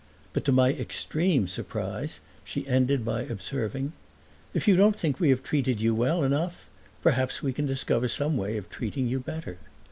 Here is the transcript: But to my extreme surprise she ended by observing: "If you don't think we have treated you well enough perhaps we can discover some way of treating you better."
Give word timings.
But 0.33 0.43
to 0.45 0.51
my 0.51 0.69
extreme 0.71 1.47
surprise 1.47 2.21
she 2.43 2.65
ended 2.65 3.05
by 3.05 3.21
observing: 3.21 3.93
"If 4.51 4.67
you 4.67 4.75
don't 4.75 4.97
think 4.97 5.19
we 5.19 5.29
have 5.29 5.43
treated 5.43 5.79
you 5.79 5.93
well 5.93 6.23
enough 6.23 6.67
perhaps 7.03 7.43
we 7.43 7.53
can 7.53 7.67
discover 7.67 8.07
some 8.07 8.35
way 8.35 8.57
of 8.57 8.67
treating 8.71 9.07
you 9.07 9.19
better." 9.19 9.59